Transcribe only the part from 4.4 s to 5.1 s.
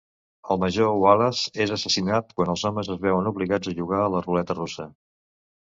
russa.